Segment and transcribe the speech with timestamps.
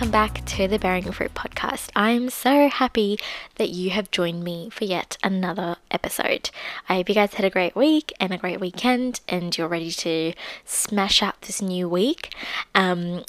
[0.00, 1.90] welcome back to the Bearing Fruit podcast.
[1.94, 3.18] I'm so happy
[3.56, 6.48] that you have joined me for yet another episode.
[6.88, 9.90] I hope you guys had a great week and a great weekend, and you're ready
[9.90, 10.32] to
[10.64, 12.34] smash out this new week.
[12.74, 13.26] Um,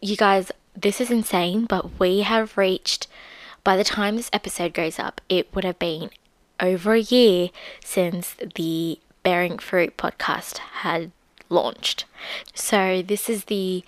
[0.00, 3.06] you guys, this is insane, but we have reached,
[3.62, 6.08] by the time this episode goes up, it would have been
[6.58, 7.50] over a year
[7.84, 11.12] since the Bearing Fruit podcast had
[11.50, 12.06] launched.
[12.54, 13.84] So, this is the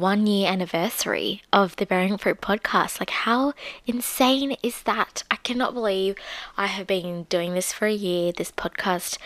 [0.00, 3.00] one year anniversary of the Bearing Fruit podcast.
[3.00, 3.54] Like, how
[3.86, 5.22] insane is that?
[5.30, 6.16] I cannot believe
[6.56, 8.32] I have been doing this for a year.
[8.32, 9.18] This podcast,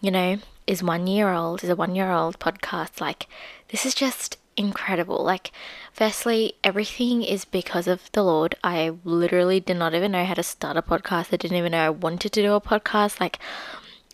[0.00, 3.00] you know, is one year old, is a one year old podcast.
[3.00, 3.26] Like,
[3.68, 5.22] this is just incredible.
[5.24, 5.52] Like,
[5.92, 8.54] firstly, everything is because of the Lord.
[8.64, 11.32] I literally did not even know how to start a podcast.
[11.32, 13.20] I didn't even know I wanted to do a podcast.
[13.20, 13.38] Like,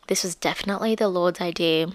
[0.08, 1.88] this was definitely the Lord's idea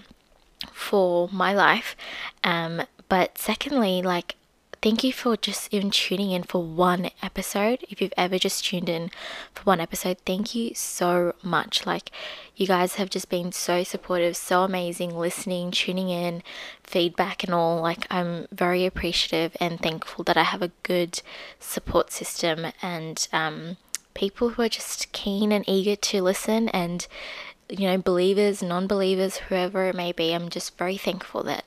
[0.71, 1.95] for my life.
[2.43, 4.35] Um, but secondly, like,
[4.81, 7.83] thank you for just even tuning in for one episode.
[7.89, 9.09] If you've ever just tuned in
[9.53, 11.85] for one episode, thank you so much.
[11.85, 12.11] Like,
[12.55, 16.43] you guys have just been so supportive, so amazing, listening, tuning in,
[16.83, 17.81] feedback, and all.
[17.81, 21.21] Like, I'm very appreciative and thankful that I have a good
[21.59, 23.77] support system and um,
[24.13, 27.07] people who are just keen and eager to listen and
[27.69, 31.65] you know, believers, non believers, whoever it may be, I'm just very thankful that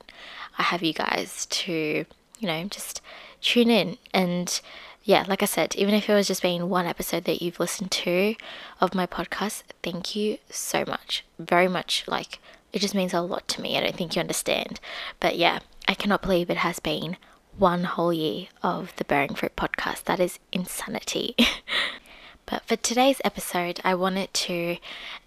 [0.57, 2.05] I have you guys to,
[2.39, 3.01] you know, just
[3.41, 3.97] tune in.
[4.13, 4.59] And
[5.03, 7.91] yeah, like I said, even if it was just being one episode that you've listened
[7.91, 8.35] to
[8.79, 11.25] of my podcast, thank you so much.
[11.39, 12.39] Very much like
[12.71, 13.77] it just means a lot to me.
[13.77, 14.79] I don't think you understand.
[15.19, 17.17] But yeah, I cannot believe it has been
[17.57, 20.05] one whole year of the Bearing Fruit podcast.
[20.05, 21.35] That is insanity.
[22.45, 24.77] but for today's episode, I wanted to,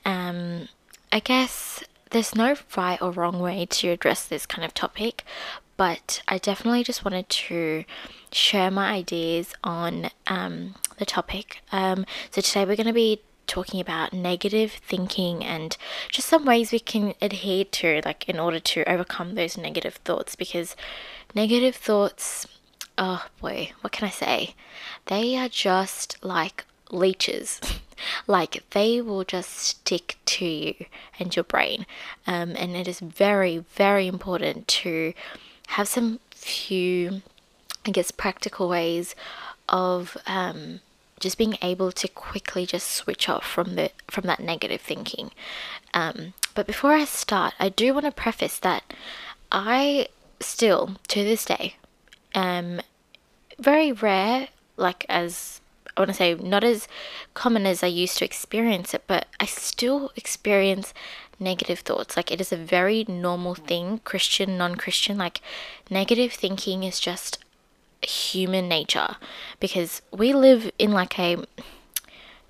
[0.04, 0.68] um,
[1.12, 5.24] I guess, there's no right or wrong way to address this kind of topic,
[5.76, 7.84] but I definitely just wanted to
[8.32, 11.62] share my ideas on um, the topic.
[11.72, 15.76] Um, so today we're going to be talking about negative thinking and
[16.10, 20.34] just some ways we can adhere to, like, in order to overcome those negative thoughts
[20.34, 20.76] because
[21.34, 22.46] negative thoughts,
[22.98, 24.54] oh boy, what can I say?
[25.06, 27.60] They are just like leeches.
[28.26, 30.74] like they will just stick to you
[31.18, 31.86] and your brain.
[32.26, 35.12] Um, and it is very, very important to
[35.68, 37.22] have some few,
[37.84, 39.14] I guess, practical ways
[39.68, 40.80] of um,
[41.18, 45.32] just being able to quickly just switch off from the from that negative thinking.
[45.94, 48.84] Um, but before I start, I do want to preface that
[49.50, 50.08] I
[50.40, 51.76] still, to this day,
[52.34, 52.80] am
[53.58, 55.60] very rare, like as
[55.96, 56.88] I want to say not as
[57.34, 60.92] common as I used to experience it, but I still experience
[61.40, 62.16] negative thoughts.
[62.16, 65.16] Like it is a very normal thing, Christian, non Christian.
[65.16, 65.40] Like
[65.90, 67.38] negative thinking is just
[68.02, 69.16] human nature
[69.58, 71.38] because we live in like a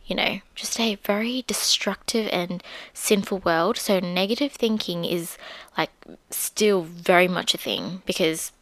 [0.07, 2.63] you know, just a very destructive and
[2.95, 3.77] sinful world.
[3.77, 5.37] So, negative thinking is
[5.77, 5.91] like
[6.31, 8.53] still very much a thing because,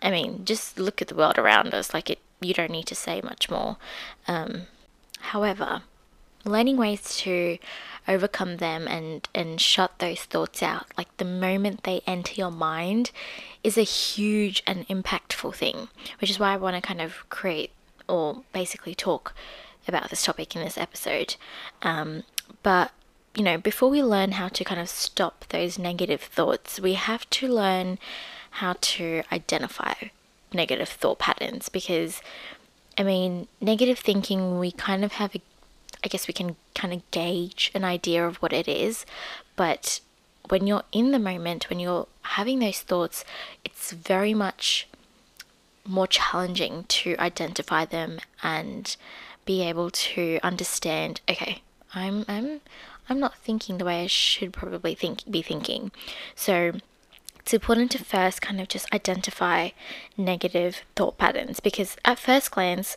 [0.00, 1.92] I mean, just look at the world around us.
[1.92, 3.76] Like, it you don't need to say much more.
[4.26, 4.62] Um,
[5.20, 5.82] however,
[6.44, 7.58] learning ways to
[8.08, 13.10] overcome them and and shut those thoughts out like the moment they enter your mind
[13.62, 15.88] is a huge and impactful thing
[16.20, 17.70] which is why I want to kind of create
[18.08, 19.34] or basically talk
[19.86, 21.36] about this topic in this episode
[21.82, 22.24] um,
[22.62, 22.90] but
[23.36, 27.28] you know before we learn how to kind of stop those negative thoughts we have
[27.30, 27.98] to learn
[28.56, 29.94] how to identify
[30.54, 32.20] negative thought patterns because
[32.98, 35.40] I mean, negative thinking, we kind of have a,
[36.04, 39.06] I guess we can kind of gauge an idea of what it is,
[39.56, 40.00] but
[40.48, 43.24] when you're in the moment, when you're having those thoughts,
[43.64, 44.88] it's very much
[45.86, 48.96] more challenging to identify them and
[49.44, 51.62] be able to understand, okay,
[51.94, 52.60] I'm I'm
[53.08, 55.90] I'm not thinking the way I should probably think be thinking.
[56.34, 56.72] So
[57.42, 59.70] it's important to first kind of just identify
[60.16, 62.96] negative thought patterns because at first glance,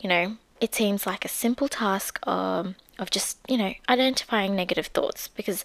[0.00, 4.86] you know, it seems like a simple task um, of just, you know, identifying negative
[4.86, 5.64] thoughts because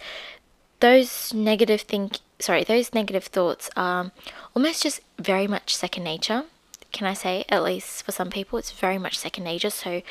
[0.80, 4.12] those negative think sorry, those negative thoughts are
[4.56, 6.44] almost just very much second nature.
[6.92, 9.70] Can I say, at least for some people, it's very much second nature.
[9.70, 10.04] So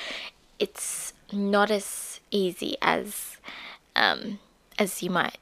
[0.59, 3.37] it's not as easy as
[3.95, 4.39] um,
[4.79, 5.37] as you might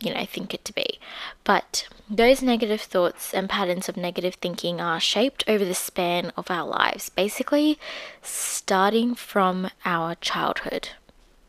[0.00, 0.98] you know think it to be.
[1.44, 6.50] But those negative thoughts and patterns of negative thinking are shaped over the span of
[6.50, 7.78] our lives basically
[8.22, 10.90] starting from our childhood.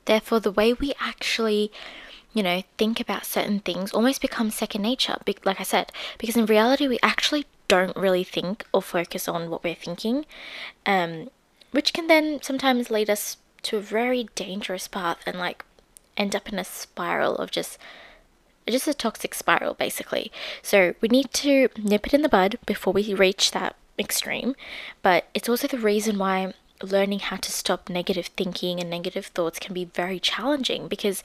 [0.05, 1.71] Therefore the way we actually
[2.33, 5.17] you know think about certain things almost becomes second nature.
[5.43, 9.63] Like i said because in reality we actually don't really think or focus on what
[9.63, 10.25] we're thinking,
[10.85, 11.29] um,
[11.71, 15.65] which can then sometimes lead us to a very dangerous path and like
[16.15, 17.77] end up in a spiral of just
[18.67, 20.31] just a toxic spiral basically.
[20.61, 24.55] So we need to nip it in the bud before we reach that extreme,
[25.01, 29.59] but it's also the reason why learning how to stop negative thinking and negative thoughts
[29.59, 31.23] can be very challenging because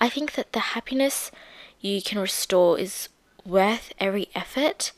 [0.00, 1.30] I think that the happiness
[1.80, 3.08] you can restore is
[3.44, 4.92] worth every effort,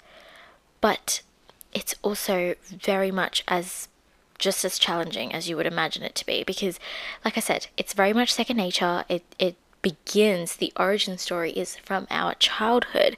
[0.81, 1.23] but
[1.73, 3.88] it's also very much as
[4.38, 6.79] just as challenging as you would imagine it to be because
[7.25, 9.05] like I said, it's very much second nature.
[9.08, 13.16] It it begins the origin story is from our childhood.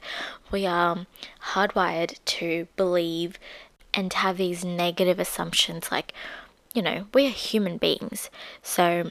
[0.51, 1.07] We are
[1.53, 3.39] hardwired to believe
[3.91, 6.13] and have these negative assumptions like
[6.77, 8.29] you know, we are human beings.
[8.61, 9.09] So,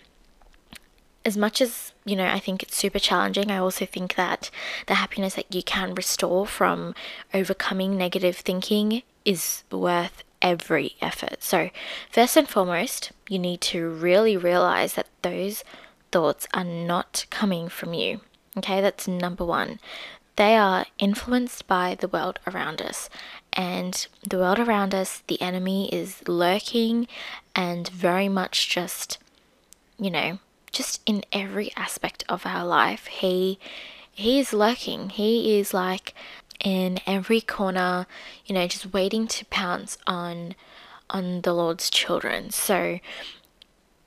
[1.25, 4.53] as much as, you know, I think it's super challenging, I also think that
[4.87, 6.94] the happiness that you can restore from
[7.35, 11.43] overcoming negative thinking is worth every effort.
[11.43, 11.70] So,
[12.08, 15.64] first and foremost, you need to really realize that those
[16.12, 18.20] thoughts are not coming from you.
[18.56, 19.79] Okay, that's number one.
[20.37, 23.08] They are influenced by the world around us.
[23.53, 27.08] And the world around us, the enemy is lurking
[27.55, 29.19] and very much just,
[29.99, 30.38] you know,
[30.73, 33.06] just in every aspect of our life.
[33.06, 33.58] He
[34.12, 35.11] he is lurking.
[35.11, 36.14] He is like
[36.64, 38.06] in every corner,
[38.47, 40.55] you know, just waiting to pounce on
[41.08, 42.50] on the Lord's children.
[42.50, 42.99] So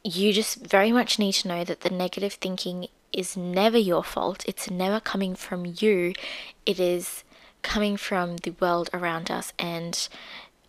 [0.03, 4.43] you just very much need to know that the negative thinking is never your fault.
[4.47, 6.13] It's never coming from you.
[6.65, 7.23] It is
[7.61, 10.07] coming from the world around us and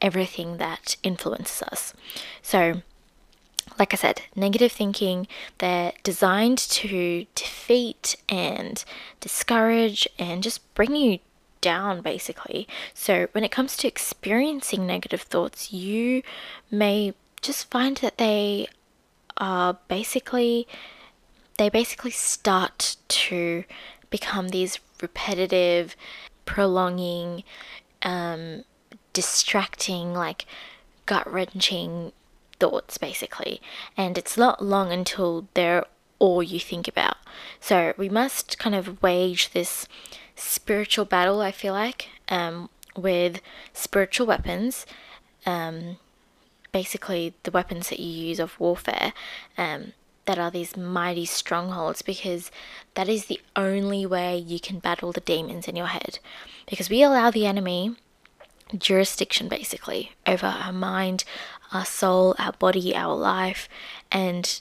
[0.00, 1.94] everything that influences us.
[2.42, 2.82] So,
[3.78, 5.28] like I said, negative thinking,
[5.58, 8.84] they're designed to defeat and
[9.20, 11.20] discourage and just bring you
[11.60, 12.66] down, basically.
[12.94, 16.22] So, when it comes to experiencing negative thoughts, you
[16.70, 18.66] may just find that they
[19.40, 20.68] are basically
[21.58, 23.64] they basically start to
[24.08, 25.94] become these repetitive,
[26.46, 27.44] prolonging,
[28.02, 28.64] um,
[29.12, 30.46] distracting, like
[31.04, 32.12] gut wrenching
[32.58, 33.60] thoughts, basically.
[33.94, 35.84] And it's not long until they're
[36.18, 37.16] all you think about.
[37.60, 39.86] So we must kind of wage this
[40.34, 43.40] spiritual battle, I feel like, um, with
[43.74, 44.86] spiritual weapons.
[45.44, 45.98] Um,
[46.72, 49.12] basically, the weapons that you use of warfare.
[49.56, 49.92] Um,
[50.26, 52.52] that are these mighty strongholds because
[52.94, 56.20] that is the only way you can battle the demons in your head.
[56.68, 57.96] Because we allow the enemy
[58.78, 61.24] jurisdiction basically over our mind,
[61.72, 63.68] our soul, our body, our life,
[64.12, 64.60] and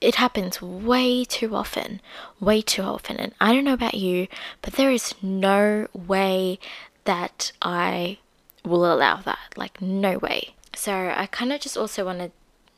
[0.00, 2.00] it happens way too often,
[2.38, 3.16] way too often.
[3.16, 4.28] And I don't know about you,
[4.62, 6.58] but there is no way
[7.04, 8.18] that I
[8.64, 9.54] will allow that.
[9.56, 10.54] Like, no way.
[10.76, 12.30] So, I kind of just also want to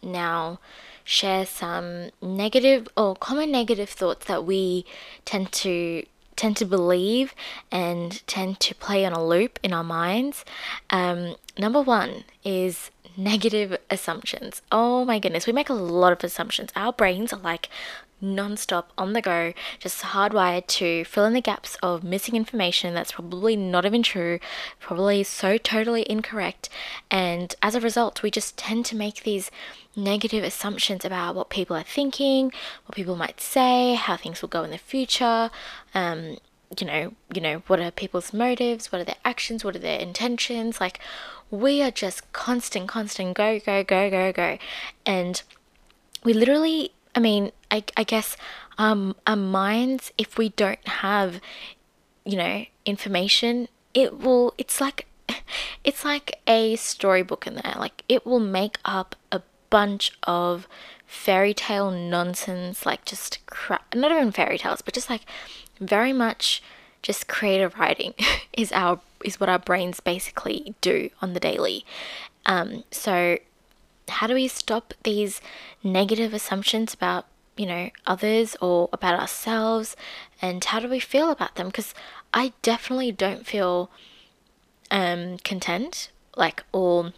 [0.02, 0.60] now
[1.04, 4.84] share some negative or common negative thoughts that we
[5.24, 6.04] tend to
[6.34, 7.34] tend to believe
[7.72, 10.44] and tend to play on a loop in our minds.
[10.90, 14.60] Um, number one is negative assumptions.
[14.70, 16.70] Oh my goodness, we make a lot of assumptions.
[16.76, 17.70] Our brains are like
[18.20, 23.12] non-stop on the go just hardwired to fill in the gaps of missing information that's
[23.12, 24.38] probably not even true
[24.80, 26.68] probably so totally incorrect.
[27.10, 29.50] And as a result we just tend to make these
[29.94, 32.52] negative assumptions about what people are thinking
[32.86, 35.50] what people might say how things will go in the future
[35.94, 36.36] um,
[36.78, 40.00] you know you know what are people's motives what are their actions what are their
[40.00, 40.80] intentions?
[40.80, 40.98] Like
[41.50, 44.58] we are just constant constant go go go go go.
[45.04, 45.42] And
[46.24, 48.36] we literally I mean, I, I guess
[48.78, 51.40] um, our minds, if we don't have,
[52.24, 55.06] you know, information, it will, it's like,
[55.84, 57.74] it's like a storybook in there.
[57.76, 60.66] Like, it will make up a bunch of
[61.06, 65.22] fairy tale nonsense, like just crap, not even fairy tales, but just like
[65.78, 66.62] very much
[67.02, 68.14] just creative writing
[68.52, 71.84] is our is what our brains basically do on the daily.
[72.46, 73.38] Um, so
[74.08, 75.40] how do we stop these
[75.82, 79.96] negative assumptions about you know others or about ourselves
[80.42, 81.66] and how do we feel about them?
[81.66, 81.94] Because
[82.34, 83.90] i definitely don't feel
[84.90, 87.12] um content like or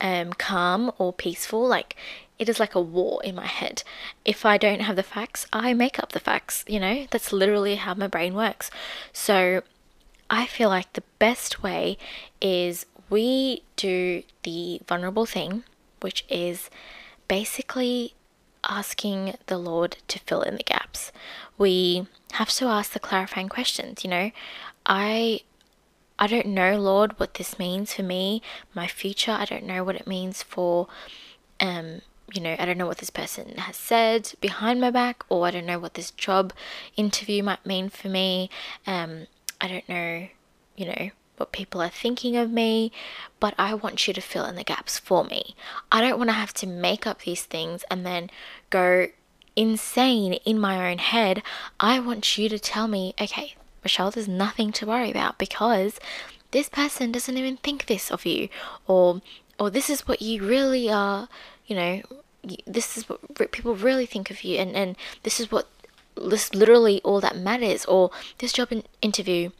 [0.00, 1.66] um calm or peaceful.
[1.66, 1.96] Like
[2.38, 3.82] it is like a war in my head.
[4.24, 7.06] If i don't have the facts i make up the facts you know?
[7.10, 8.70] That's literally how my brain works.
[9.12, 9.62] So
[10.30, 11.98] i feel like the best way
[12.40, 15.64] is we do the vulnerable thing
[16.00, 16.70] which is
[17.26, 18.14] basically
[18.64, 21.12] asking the Lord to fill in the gaps.
[21.56, 24.30] We have to ask the clarifying questions, you know.
[24.86, 25.40] I
[26.18, 28.42] I don't know, Lord, what this means for me,
[28.74, 29.30] my future.
[29.30, 30.88] I don't know what it means for,
[31.60, 35.46] um, you know, I don't know what this person has said behind my back, or
[35.46, 36.52] I don't know what this job
[36.96, 38.50] interview might mean for me.
[38.84, 39.28] Um,
[39.60, 40.28] I don't know,
[40.76, 42.92] you know, what people are thinking of me,
[43.40, 45.54] but I want you to fill in the gaps for me.
[45.90, 48.30] I don't want to have to make up these things and then
[48.70, 49.08] go
[49.56, 51.42] insane in my own head.
[51.80, 55.98] I want you to tell me, okay, Michelle, there's nothing to worry about because
[56.50, 58.48] this person doesn't even think this of you,
[58.86, 59.20] or
[59.58, 61.28] or this is what you really are,
[61.66, 62.02] you know,
[62.66, 65.68] this is what people really think of you, and and this is what
[66.16, 69.50] this literally all that matters, or this job in- interview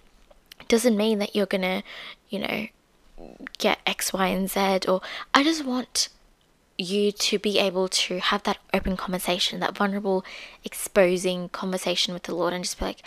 [0.69, 1.83] doesn't mean that you're gonna,
[2.29, 2.67] you know,
[3.59, 5.01] get X, Y, and Z, or
[5.35, 6.09] I just want
[6.79, 10.25] you to be able to have that open conversation, that vulnerable,
[10.63, 13.03] exposing conversation with the Lord, and just be like,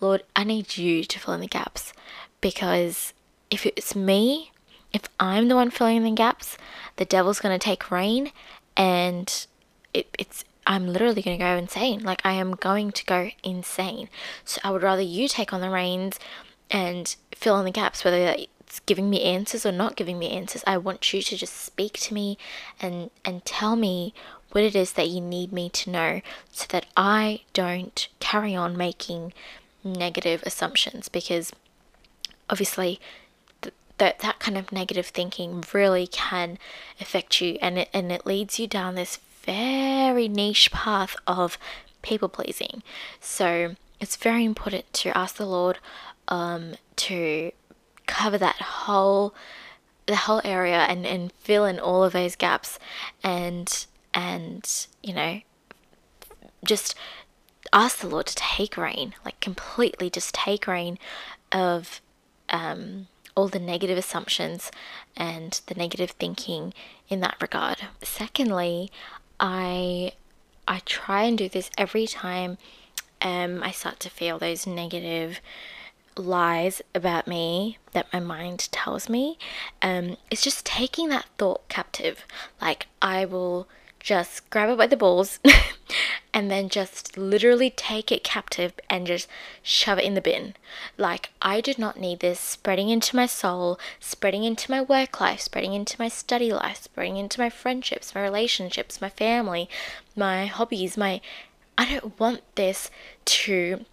[0.00, 1.92] Lord, I need you to fill in the gaps.
[2.40, 3.12] Because
[3.48, 4.50] if it's me,
[4.92, 6.58] if I'm the one filling in the gaps,
[6.96, 8.32] the devil's to take reign
[8.76, 9.46] and
[9.94, 12.02] it, it's I'm literally to go insane.
[12.02, 14.08] Like, I am going to go insane.
[14.44, 16.18] So, I would rather you take on the reins
[16.70, 20.64] and fill in the gaps, whether it's giving me answers or not giving me answers.
[20.66, 22.38] I want you to just speak to me
[22.80, 24.14] and, and tell me
[24.52, 28.76] what it is that you need me to know so that I don't carry on
[28.76, 29.32] making
[29.84, 31.52] negative assumptions because
[32.48, 33.00] obviously
[33.98, 36.58] that that kind of negative thinking really can
[37.00, 41.58] affect you and it and it leads you down this very niche path of
[42.02, 42.82] people pleasing.
[43.20, 45.78] So it's very important to ask the Lord
[46.28, 47.52] um, to
[48.06, 49.34] cover that whole
[50.06, 52.78] the whole area and, and fill in all of those gaps
[53.22, 55.40] and and you know
[56.64, 56.94] just
[57.72, 60.98] ask the Lord to take reign, like completely just take reign
[61.50, 62.00] of
[62.50, 64.70] um, all the negative assumptions
[65.16, 66.74] and the negative thinking
[67.08, 67.78] in that regard.
[68.02, 68.90] Secondly,
[69.40, 70.12] I
[70.68, 72.58] I try and do this every time
[73.20, 75.40] um, I start to feel those negative
[76.16, 79.38] lies about me that my mind tells me.
[79.80, 82.26] Um, it's just taking that thought captive.
[82.60, 83.68] Like I will
[84.02, 85.38] just grab it by the balls
[86.34, 89.28] and then just literally take it captive and just
[89.62, 90.54] shove it in the bin.
[90.98, 95.40] Like, I did not need this spreading into my soul, spreading into my work life,
[95.40, 99.68] spreading into my study life, spreading into my friendships, my relationships, my family,
[100.16, 101.20] my hobbies, my.
[101.78, 102.90] I don't want this
[103.24, 103.86] to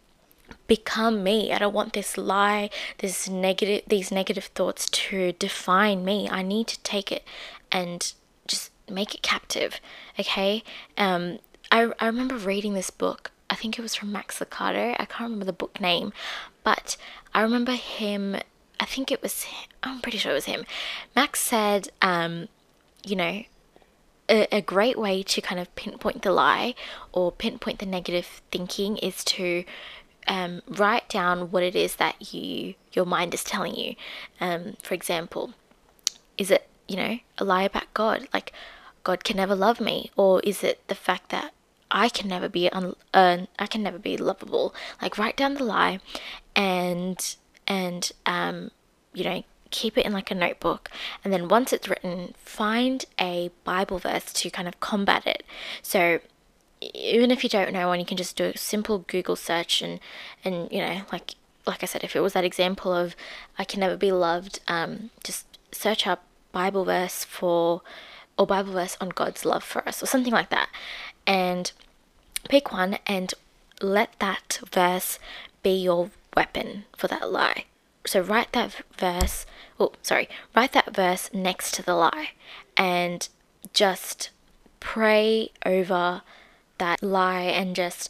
[0.70, 1.52] become me.
[1.52, 6.30] I don't want this lie, this negative these negative thoughts to define me.
[6.30, 7.24] I need to take it
[7.72, 8.14] and
[8.48, 9.82] just make it captive.
[10.18, 10.64] Okay?
[10.98, 11.40] Um
[11.72, 13.32] I, I remember reading this book.
[13.50, 14.96] I think it was from Max Lucado.
[14.98, 16.14] I can't remember the book name,
[16.64, 16.96] but
[17.34, 18.38] I remember him.
[18.80, 19.46] I think it was.
[19.84, 20.66] I'm pretty sure it was him.
[21.16, 22.48] Max said, um,
[23.04, 23.44] you know,
[24.30, 26.76] a great way to kind of pinpoint the lie
[27.12, 29.64] or pinpoint the negative thinking is to
[30.30, 33.96] um, write down what it is that you your mind is telling you.
[34.40, 35.54] Um, for example,
[36.38, 38.54] is it you know a lie about God, like
[39.04, 41.52] God can never love me, or is it the fact that
[41.92, 44.74] I can never be un- uh, I can never be lovable.
[45.02, 46.00] Like write down the lie,
[46.56, 47.36] and
[47.68, 48.72] and um,
[49.14, 50.90] you know keep it in like a notebook
[51.24, 55.44] and then once it's written find a bible verse to kind of combat it
[55.84, 56.20] so
[56.82, 60.00] even if you don't know one you can just do a simple google search and
[60.44, 61.36] and you know like
[61.68, 63.16] like i said if it was that example of
[63.58, 67.82] i can never be loved um, just search up bible verse for
[68.38, 70.70] or bible verse on god's love for us or something like that
[71.28, 71.74] and
[72.48, 73.34] pick one and
[73.82, 75.20] let that verse
[75.64, 77.66] be your weapon for that lie.
[78.06, 79.46] So write that verse,
[79.80, 82.30] oh, sorry, write that verse next to the lie
[82.78, 83.28] and
[83.74, 84.30] just
[84.80, 86.22] pray over
[86.80, 88.10] that lie and just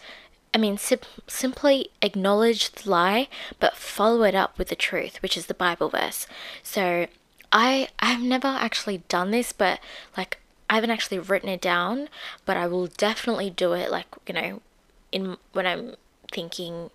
[0.54, 3.28] I mean, sim- simply acknowledge the lie,
[3.60, 6.26] but follow it up with the truth, which is the Bible verse.
[6.64, 7.06] So,
[7.52, 9.80] I I've never actually done this, but
[10.18, 12.10] like I haven't actually written it down,
[12.46, 14.62] but I will definitely do it like, you know,
[15.12, 15.96] in when I'm
[16.32, 16.92] thinking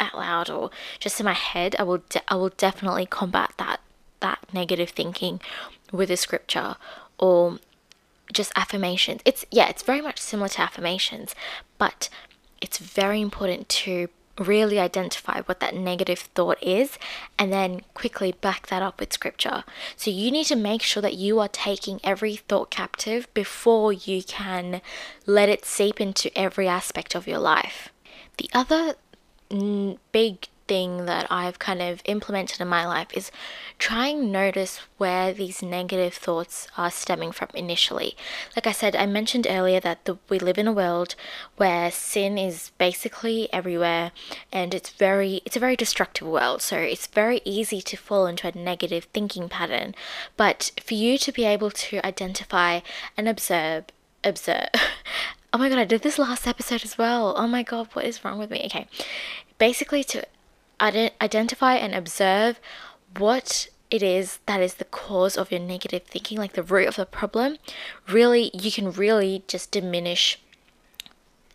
[0.00, 3.80] out loud or just in my head, I will de- I will definitely combat that
[4.20, 5.40] that negative thinking
[5.92, 6.76] with a scripture
[7.18, 7.58] or
[8.32, 9.20] just affirmations.
[9.24, 11.34] It's yeah, it's very much similar to affirmations,
[11.78, 12.08] but
[12.60, 16.98] it's very important to really identify what that negative thought is
[17.38, 19.64] and then quickly back that up with scripture.
[19.96, 24.22] So you need to make sure that you are taking every thought captive before you
[24.24, 24.80] can
[25.26, 27.90] let it seep into every aspect of your life.
[28.38, 28.94] The other
[30.10, 33.30] big thing that I've kind of implemented in my life is
[33.78, 38.16] try and notice where these negative thoughts are stemming from initially.
[38.56, 41.14] Like I said, I mentioned earlier that the, we live in a world
[41.56, 44.12] where sin is basically everywhere
[44.52, 46.62] and it's very it's a very destructive world.
[46.62, 49.94] So it's very easy to fall into a negative thinking pattern.
[50.36, 52.80] But for you to be able to identify
[53.16, 53.84] and observe
[54.22, 54.68] observe
[55.54, 57.32] Oh my god, I did this last episode as well.
[57.36, 58.62] Oh my god, what is wrong with me?
[58.66, 58.88] Okay.
[59.56, 60.26] Basically to
[60.80, 62.58] identify and observe
[63.16, 66.96] what it is that is the cause of your negative thinking, like the root of
[66.96, 67.58] the problem,
[68.08, 70.40] really, you can really just diminish.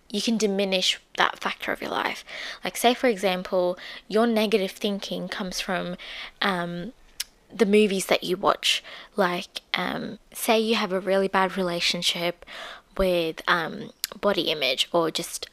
[0.10, 2.24] You can diminish that factor of your life.
[2.64, 5.98] Like, say, for example, your negative thinking comes from
[6.42, 6.94] um,
[7.54, 8.84] the movies that you watch.
[9.16, 12.46] Like, um, say you have a really bad relationship
[12.98, 15.48] with um, body image or just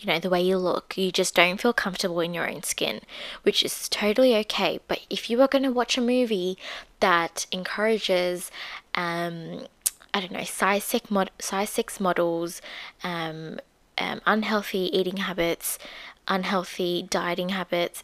[0.00, 0.96] you know, the way you look.
[0.96, 3.02] You just don't feel comfortable in your own skin,
[3.42, 4.80] which is totally okay.
[4.88, 6.56] But if you are going to watch a movie
[7.00, 8.50] that encourages,
[8.94, 9.66] um,
[10.14, 12.62] I don't know, size six, mod- size six models,
[13.04, 13.60] um,
[13.98, 15.78] um, unhealthy eating habits,
[16.26, 18.02] unhealthy dieting habits,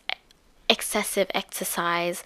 [0.68, 2.22] excessive exercise,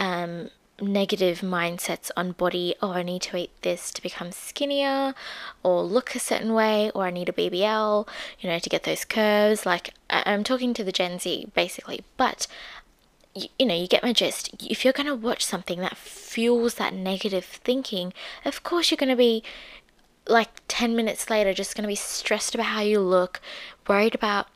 [0.00, 5.14] um, negative mindsets on body oh i need to eat this to become skinnier
[5.62, 8.06] or look a certain way or i need a bbl
[8.38, 9.66] you know to get those curves.
[9.66, 12.00] Like i'm talking to the gen z basically.
[12.16, 12.46] But
[13.34, 14.50] you, you know you get my gist.
[14.62, 18.12] If you're going to watch something that fuels that negative thinking
[18.44, 19.42] of course you're going to be
[20.28, 23.40] like 10 minutes later just going to be stressed about how you look
[23.86, 24.48] worried about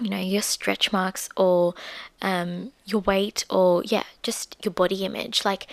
[0.00, 1.74] you know your stretch marks or
[2.22, 5.44] um, your weight or yeah just your body image.
[5.44, 5.66] Like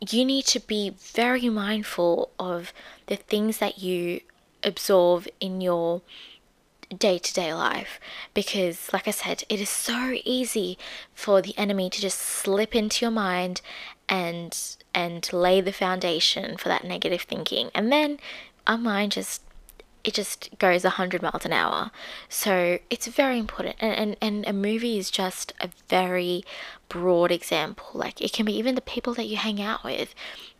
[0.00, 2.72] you need to be very mindful of
[3.06, 4.20] the things that you
[4.62, 6.02] absorb in your
[6.96, 7.98] day-to-day life
[8.32, 10.78] because like i said it is so easy
[11.12, 13.60] for the enemy to just slip into your mind
[14.08, 17.70] and and lay the foundation for that negative thinking.
[17.74, 18.18] And then
[18.66, 19.42] our mind just
[20.06, 21.90] it just goes 100 miles an hour.
[22.28, 23.74] So it's very important.
[23.80, 26.44] And, and, and a movie is just a very
[26.88, 27.88] broad example.
[27.92, 30.14] Like it can be even the people that you hang out with.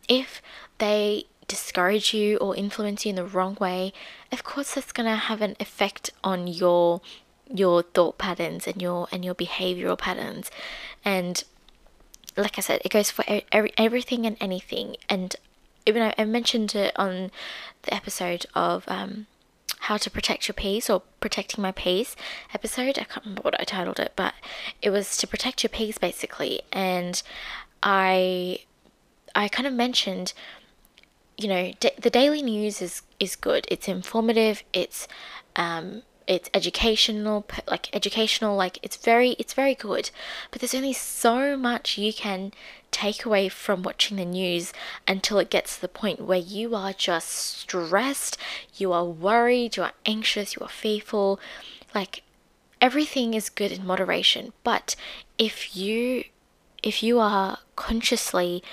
[0.09, 0.41] If
[0.79, 3.93] they discourage you or influence you in the wrong way,
[4.33, 7.01] of course that's going to have an effect on your
[7.49, 10.51] your thought patterns and your and your behavioral patterns
[11.05, 11.45] and
[12.35, 15.37] like i said it goes for every, everything and anything and
[15.87, 17.31] even I, mentioned it on
[17.83, 19.25] the episode of um,
[19.81, 22.15] how to protect your peace or protecting my peace
[22.53, 22.97] episode.
[22.97, 24.33] I can't remember what I titled it, but
[24.81, 26.61] it was to protect your peace basically.
[26.71, 27.21] And
[27.83, 28.59] I
[29.35, 30.33] I kind of mentioned
[31.37, 33.67] you know the daily news is is good.
[33.69, 34.63] It's informative.
[34.73, 35.07] It's
[35.55, 40.11] um it's educational like educational like it's very it's very good
[40.51, 42.51] but there's only so much you can
[42.91, 44.73] take away from watching the news
[45.07, 48.37] until it gets to the point where you are just stressed
[48.75, 51.39] you are worried you are anxious you are fearful
[51.93, 52.23] like
[52.81, 54.53] everything is good in moderation.
[54.63, 54.95] But
[55.37, 56.25] if you
[56.83, 58.63] if you are consciously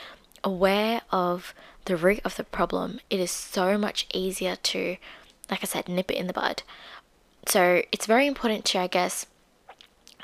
[0.43, 1.55] aware of
[1.87, 4.97] the root of the problem it is so much easier to
[5.51, 6.63] like i said nip it in the bud.
[7.47, 9.27] So it's very important to, I guess,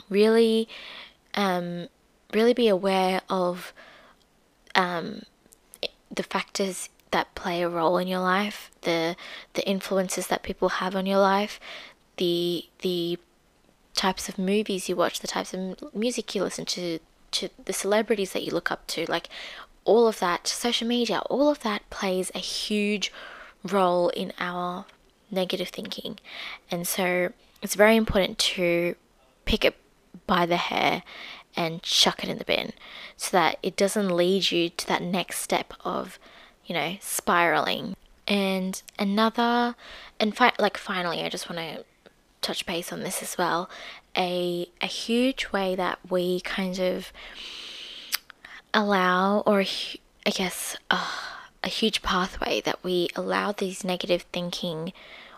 [0.09, 0.69] really,
[1.35, 1.89] um,
[2.35, 3.73] really be aware of
[4.75, 5.23] um,
[6.11, 9.17] the factors that play a role in your life, the
[9.55, 11.61] the influences that people have on your life,
[12.17, 13.19] the the
[13.95, 16.99] types of movies you watch, the types of music you listen to,
[17.33, 19.29] to the celebrities that you look up to, like
[19.85, 23.13] all of that, social media, all of that plays a huge
[23.65, 24.85] role in our
[25.31, 26.19] negative thinking.
[26.71, 28.95] And so it's very important to
[29.45, 29.77] pick it
[30.27, 31.03] by the hair
[31.61, 32.73] and chuck it in the bin
[33.19, 36.19] so that it doesn't lead you to that next step of,
[36.65, 37.95] you know, spiraling.
[38.27, 39.75] And another,
[40.19, 41.85] and fi- like finally, I just want to
[42.41, 43.69] touch base on this as well.
[44.17, 47.13] A, a huge way that we kind of
[48.73, 51.11] allow, or I guess, uh,
[51.63, 54.95] a huge pathway that we allow these negative thinking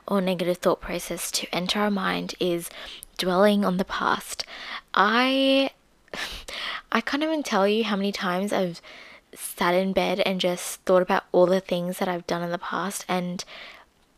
[0.07, 2.71] or negative thought process to enter our mind is
[3.19, 4.45] dwelling on the past.
[4.95, 5.71] I
[6.93, 8.81] I can't even tell you how many times I've
[9.35, 12.59] sat in bed and just thought about all the things that I've done in the
[12.59, 13.45] past and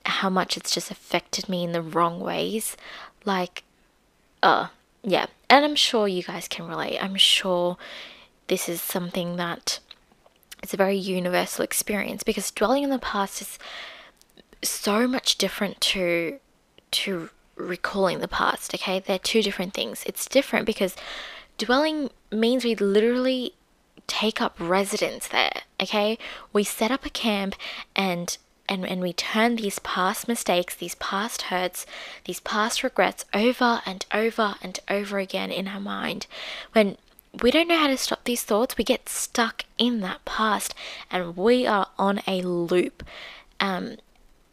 [0.07, 2.77] how much it's just affected me in the wrong ways.
[3.25, 3.63] Like,
[4.43, 4.69] uh,
[5.03, 5.27] yeah.
[5.49, 6.99] And I'm sure you guys can relate.
[7.03, 7.77] I'm sure
[8.49, 9.79] this is something that
[10.63, 13.59] it's a very universal experience because dwelling in the past is
[14.63, 16.39] so much different to
[16.91, 20.97] to recalling the past okay they're two different things it's different because
[21.59, 23.55] dwelling means we literally
[24.07, 26.19] take up residence there, okay?
[26.53, 27.55] We set up a camp
[27.97, 28.37] and
[28.67, 31.85] and, and we turn these past mistakes, these past hurts,
[32.25, 36.27] these past regrets over and over and over again in our mind.
[36.73, 36.97] When
[37.43, 40.75] we don't know how to stop these thoughts, we get stuck in that past
[41.11, 43.03] and we are on a loop.
[43.61, 43.97] Um,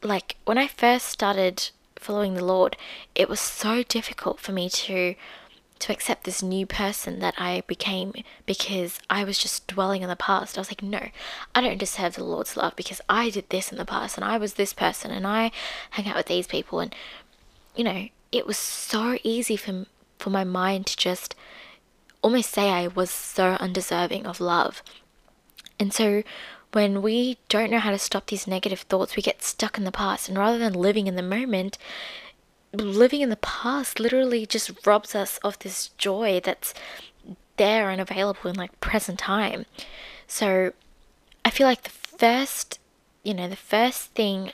[0.04, 2.76] like when I first started following the Lord,
[3.16, 5.16] it was so difficult for me to
[5.82, 8.14] to accept this new person that I became
[8.46, 10.58] because I was just dwelling in the past.
[10.58, 11.10] I was like, no,
[11.54, 14.38] I don't deserve the Lord's love because I did this in the past and I
[14.38, 15.52] was this person and I
[15.92, 16.96] hang out with these people and
[17.76, 19.86] you know, it was so easy for
[20.20, 21.36] for my mind to just
[22.22, 24.84] almost say I was so undeserving of love.
[25.80, 26.22] And so
[26.74, 29.92] when we don't know how to stop these negative thoughts, we get stuck in the
[29.92, 30.30] past.
[30.30, 31.78] And rather than living in the moment,
[32.74, 36.74] living in the past literally just robs us of this joy that's
[37.58, 39.66] there and available in like present time.
[40.28, 40.74] So
[41.44, 42.80] I feel like the first,
[43.24, 44.52] you know, the first thing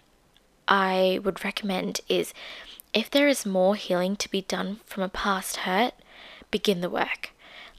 [0.68, 2.34] I would recommend is
[2.94, 5.94] if there is more healing to be done from a past hurt,
[6.52, 7.32] begin the work.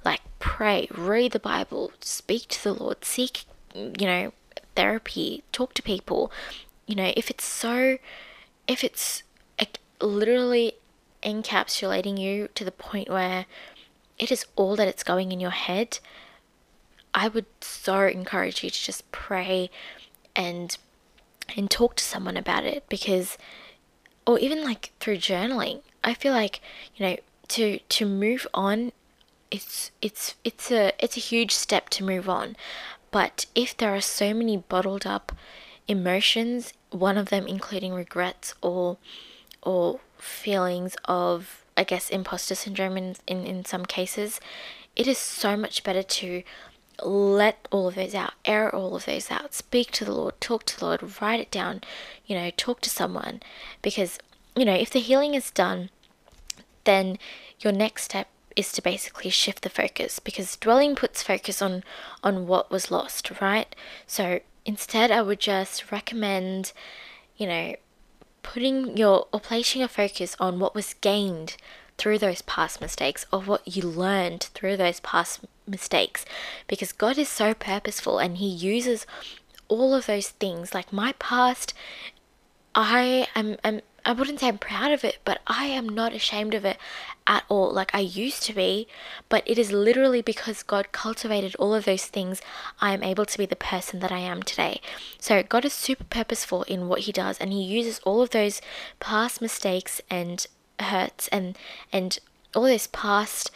[0.05, 4.33] Like pray, read the Bible, speak to the Lord, seek, you know,
[4.77, 6.31] therapy, talk to people.
[6.87, 7.98] You know, if it's so,
[8.66, 9.22] if it's
[10.00, 10.74] literally
[11.22, 13.46] encapsulating you to the point where
[14.18, 15.98] it is all that it's going in your head,
[17.14, 19.70] I would so encourage you to just pray
[20.37, 20.76] and
[21.56, 23.38] and talk to someone about it because
[24.26, 25.80] or even like through journaling.
[26.04, 26.61] I feel like,
[26.96, 27.16] you know,
[27.48, 28.92] to to move on
[29.50, 32.56] it's it's it's a it's a huge step to move on.
[33.11, 35.32] But if there are so many bottled up
[35.87, 38.98] emotions, one of them including regrets or
[39.62, 44.40] or feelings of, I guess, imposter syndrome in, in, in some cases,
[44.96, 46.42] it is so much better to
[47.04, 50.64] let all of those out, air all of those out, speak to the Lord, talk
[50.64, 51.82] to the Lord, write it down,
[52.26, 53.40] you know, talk to someone.
[53.82, 54.18] Because,
[54.56, 55.90] you know, if the healing is done,
[56.84, 57.18] then
[57.60, 61.84] your next step is to basically shift the focus because dwelling puts focus on
[62.24, 63.72] on what was lost, right?
[64.06, 66.72] So instead I would just recommend,
[67.36, 67.76] you know,
[68.42, 71.57] putting your or placing your focus on what was gained
[71.96, 76.24] through those past mistakes or what you learned through those past mistakes.
[76.66, 79.07] Because God is so purposeful and he uses
[79.66, 80.74] all of those things.
[80.74, 81.74] Like my past
[82.74, 86.54] I am, am I wouldn't say I'm proud of it, but I am not ashamed
[86.54, 86.78] of it
[87.26, 87.70] at all.
[87.70, 88.88] Like I used to be,
[89.28, 92.40] but it is literally because God cultivated all of those things
[92.80, 94.80] I am able to be the person that I am today.
[95.18, 98.62] So God is super purposeful in what he does and he uses all of those
[98.98, 100.46] past mistakes and
[100.80, 101.58] hurts and
[101.92, 102.18] and
[102.54, 103.50] all those past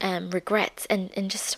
[0.00, 1.56] um, regrets and and just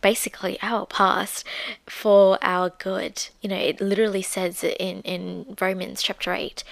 [0.00, 1.44] basically our past
[1.86, 3.28] for our good.
[3.40, 6.64] You know, it literally says in, in Romans chapter 8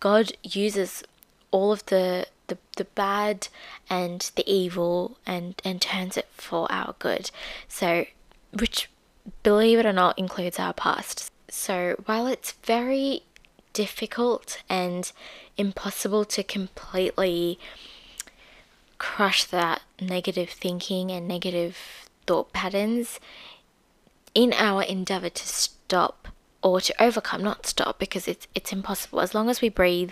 [0.00, 1.02] God uses
[1.50, 3.48] all of the, the, the bad
[3.88, 7.30] and the evil and, and turns it for our good.
[7.68, 8.06] So,
[8.52, 8.90] which,
[9.42, 11.30] believe it or not, includes our past.
[11.48, 13.22] So, while it's very
[13.72, 15.12] difficult and
[15.56, 17.58] impossible to completely
[18.98, 23.20] crush that negative thinking and negative thought patterns
[24.34, 26.28] in our endeavor to stop
[26.62, 29.20] or to overcome, not stop, because it's it's impossible.
[29.20, 30.10] As long as we breathe,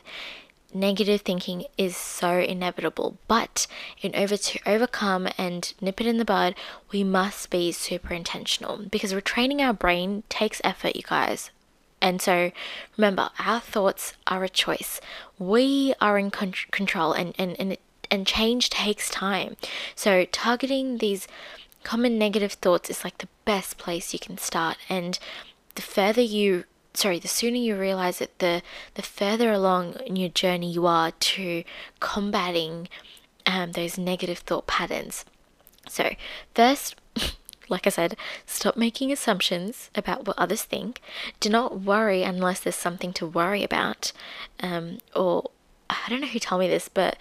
[0.72, 3.16] negative thinking is so inevitable.
[3.28, 3.66] But
[4.02, 6.54] in order to overcome and nip it in the bud,
[6.92, 11.50] we must be super intentional because retraining our brain takes effort, you guys.
[12.00, 12.52] And so
[12.98, 15.00] remember, our thoughts are a choice.
[15.38, 17.78] We are in con- control, and and and,
[18.10, 19.56] and change takes time.
[19.94, 21.26] So targeting these
[21.84, 25.18] common negative thoughts is like the best place you can start and
[25.76, 28.62] the further you sorry the sooner you realize it the
[28.94, 31.62] the further along in your journey you are to
[32.00, 32.88] combating
[33.46, 35.24] um, those negative thought patterns
[35.88, 36.10] so
[36.54, 36.96] first
[37.68, 38.16] like I said,
[38.46, 41.00] stop making assumptions about what others think.
[41.40, 44.12] Do not worry unless there's something to worry about.
[44.60, 45.50] Um, or
[45.88, 47.16] I don't know who told me this, but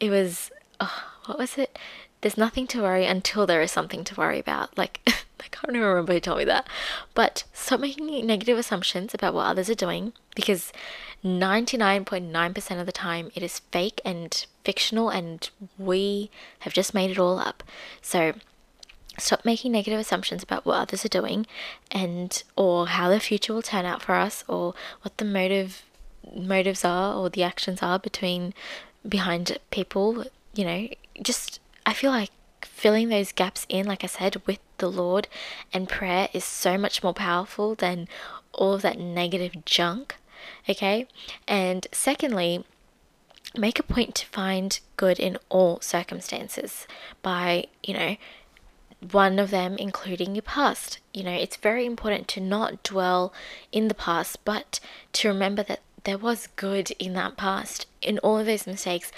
[0.00, 1.78] it was, oh, what was it?
[2.26, 4.76] There's nothing to worry until there is something to worry about.
[4.76, 6.66] Like, I can't remember who told me that.
[7.14, 10.72] But stop making negative assumptions about what others are doing because
[11.24, 17.18] 99.9% of the time it is fake and fictional and we have just made it
[17.20, 17.62] all up.
[18.02, 18.32] So,
[19.16, 21.46] stop making negative assumptions about what others are doing
[21.92, 25.84] and or how the future will turn out for us or what the motive
[26.34, 28.52] motives are or the actions are between
[29.08, 30.24] behind people
[30.56, 30.88] you know
[31.22, 32.30] just I feel like
[32.62, 35.28] filling those gaps in, like I said, with the Lord
[35.72, 38.08] and prayer is so much more powerful than
[38.52, 40.16] all of that negative junk.
[40.68, 41.06] Okay.
[41.46, 42.64] And secondly,
[43.56, 46.86] make a point to find good in all circumstances
[47.22, 48.16] by, you know,
[49.12, 50.98] one of them including your past.
[51.14, 53.32] You know, it's very important to not dwell
[53.70, 54.80] in the past, but
[55.14, 57.86] to remember that there was good in that past.
[58.00, 59.10] In all of those mistakes,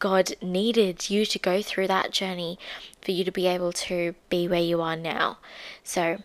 [0.00, 2.58] God needed you to go through that journey
[3.02, 5.38] for you to be able to be where you are now.
[5.84, 6.22] So,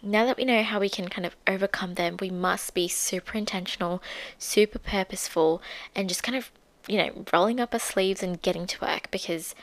[0.00, 3.36] now that we know how we can kind of overcome them, we must be super
[3.36, 4.00] intentional,
[4.38, 5.60] super purposeful,
[5.94, 6.52] and just kind of,
[6.86, 9.54] you know, rolling up our sleeves and getting to work because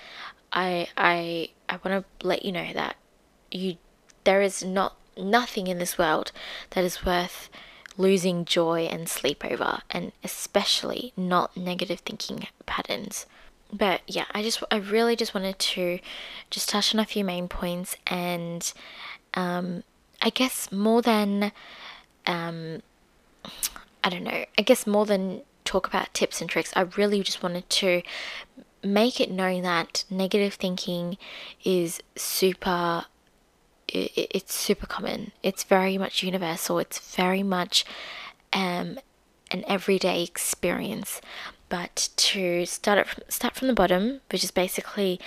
[0.52, 2.98] I I I want to let you know that
[3.50, 3.78] you
[4.26, 6.32] there is not nothing in this world
[6.72, 7.50] that is worth
[7.98, 13.28] losing joy and sleep over and especially not negative thinking patterns
[13.74, 16.00] but yeah i just i really just wanted to
[16.50, 18.74] just touch on a few main points and
[19.34, 19.84] um,
[20.22, 21.52] i guess more than
[22.26, 22.82] um,
[24.04, 27.42] i don't know i guess more than talk about tips and tricks i really just
[27.42, 28.02] wanted to
[28.84, 31.18] make it known that negative thinking
[31.64, 33.06] is super
[33.88, 35.32] it, it's super common.
[35.42, 36.80] It's very much universal.
[36.80, 37.86] It's very much
[38.52, 39.00] um,
[39.52, 41.22] an everyday experience
[41.74, 45.20] but to start it from, start from the bottom which is basically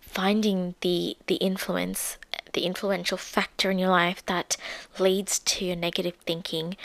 [0.00, 2.18] finding the the influence
[2.52, 4.58] the influential factor in your life that
[4.98, 6.76] leads to your negative thinking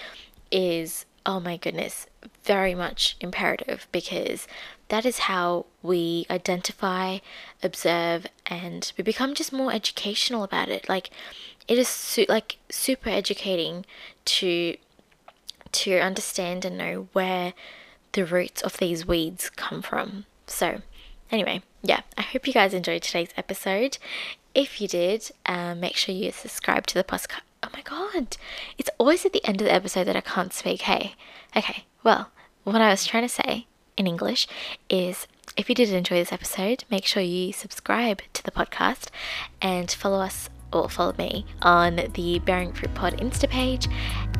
[0.52, 2.08] is oh my goodness
[2.46, 4.48] very much imperative because
[4.88, 7.20] that is how we identify,
[7.62, 10.90] observe, and we become just more educational about it.
[10.90, 11.12] Like
[11.68, 13.86] it is su- like super educating
[14.26, 14.78] to
[15.72, 17.54] to understand and know where
[18.14, 20.26] the roots of these weeds come from.
[20.48, 20.82] So,
[21.32, 23.98] anyway, yeah, I hope you guys enjoyed today's episode.
[24.54, 27.42] If you did, um, make sure you subscribe to the podcast.
[27.62, 28.38] Oh my god,
[28.78, 30.82] it's always at the end of the episode that I can't speak.
[30.82, 31.16] Hey,
[31.56, 32.32] okay, well,
[32.64, 33.68] what I was trying to say
[33.98, 34.48] in English
[34.90, 39.10] is if you did enjoy this episode, make sure you subscribe to the podcast
[39.62, 43.88] and follow us or follow me on the Bearing Fruit Pod Insta page.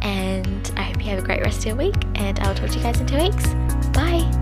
[0.02, 2.78] And I hope you have a great rest of your week, and I'll talk to
[2.78, 3.54] you guys in two weeks.
[3.90, 4.39] Bye.